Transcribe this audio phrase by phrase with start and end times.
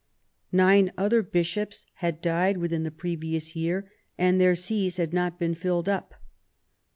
[0.51, 5.53] Nine other Bishops had died within the previous year, and their sees had not been
[5.53, 6.15] filled up.